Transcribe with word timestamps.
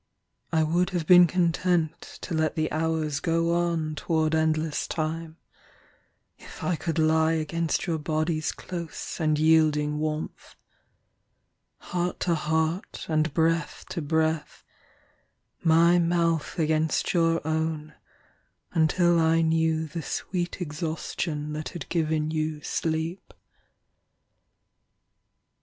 I 0.51 0.63
would 0.63 0.89
have 0.97 1.05
been 1.05 1.27
content 1.27 2.17
to 2.23 2.33
let 2.33 2.55
the 2.55 2.71
hours 2.71 3.19
Go 3.19 3.53
on 3.53 3.93
toward 3.93 4.33
endless 4.33 4.87
time, 4.87 5.37
if 6.39 6.63
I 6.63 6.75
could 6.75 6.97
lie 6.97 7.33
15 7.37 7.41
Against 7.41 7.85
your 7.85 7.99
body's 7.99 8.51
close 8.51 9.19
and 9.19 9.37
yielding 9.37 9.99
warmth; 9.99 10.55
Heart 11.77 12.19
to 12.21 12.33
heart 12.33 13.05
and 13.09 13.31
breath 13.35 13.85
to 13.91 14.01
breath, 14.01 14.63
My 15.63 15.99
mouth 15.99 16.57
against 16.57 17.13
your 17.13 17.39
own 17.45 17.93
until 18.71 19.19
I 19.19 19.43
knew 19.43 19.85
The 19.87 20.01
sweet 20.01 20.59
exhaustion 20.61 21.53
that 21.53 21.69
had 21.69 21.87
given 21.89 22.31
you 22.31 22.63
sleep. 22.63 23.35